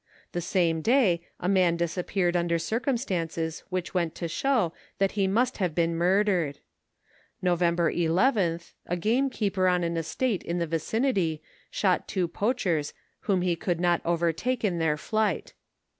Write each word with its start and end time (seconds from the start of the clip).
The 0.31 0.41
same 0.41 0.81
day 0.81 1.21
a 1.39 1.47
man 1.47 1.77
disappeared 1.77 2.35
under 2.35 2.57
circunistances 2.57 3.59
which 3.69 3.93
went 3.93 4.15
to 4.15 4.27
show 4.27 4.73
that 4.97 5.11
he 5.11 5.27
must 5.27 5.57
have 5.59 5.75
been 5.75 5.95
murdered. 5.95 6.57
November 7.39 7.93
11th, 7.93 8.73
a 8.87 8.95
game 8.97 9.29
keeper 9.29 9.67
on 9.67 9.83
an 9.83 9.97
estate 9.97 10.41
in 10.41 10.57
the 10.57 10.65
vicinity, 10.65 11.43
shot 11.69 12.07
two 12.07 12.27
poachers 12.27 12.95
whom 13.19 13.43
he 13.43 13.55
could 13.55 13.79
not 13.79 14.01
overtake 14.03 14.63
in 14.63 14.79
their 14.79 14.97
flight. 14.97 15.53